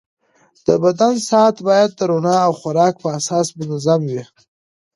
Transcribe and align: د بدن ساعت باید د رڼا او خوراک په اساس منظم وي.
د 0.67 0.67
بدن 0.83 1.13
ساعت 1.29 1.55
باید 1.67 1.89
د 1.95 1.99
رڼا 2.09 2.37
او 2.47 2.53
خوراک 2.59 2.95
په 3.03 3.07
اساس 3.19 3.47
منظم 3.57 4.01
وي. 4.11 4.23